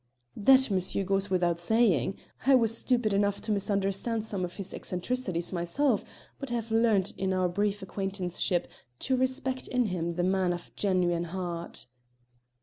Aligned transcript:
"That, 0.35 0.71
monsieur, 0.71 1.03
goes 1.03 1.29
without 1.29 1.59
saying! 1.59 2.17
I 2.47 2.55
was 2.55 2.75
stupid 2.75 3.13
enough 3.13 3.39
to 3.41 3.51
misunderstand 3.51 4.25
some 4.25 4.43
of 4.43 4.55
his 4.55 4.73
eccentricities 4.73 5.53
myself, 5.53 6.03
but 6.39 6.49
have 6.49 6.71
learned 6.71 7.13
in 7.19 7.33
our 7.33 7.47
brief 7.47 7.83
acquaintanceship 7.83 8.67
to 8.97 9.15
respect 9.15 9.67
in 9.67 9.85
him 9.85 10.09
the 10.09 10.23
man 10.23 10.53
of 10.53 10.75
genuine 10.75 11.25
heart." 11.25 11.85